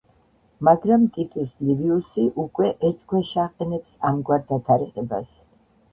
მაგრამ 0.67 1.03
ტიტუს 1.17 1.51
ლივიუსი 1.67 2.25
უკვე 2.45 2.71
ეჭქვეშ 2.89 3.35
აყენებს 3.45 3.95
ამგვარ 4.13 4.45
დათარიღებას. 4.53 5.29